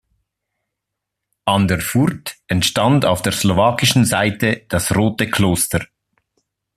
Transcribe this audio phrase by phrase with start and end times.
[1.45, 5.85] An der Furt entstand auf der slowakischen Seite das Rote Kloster.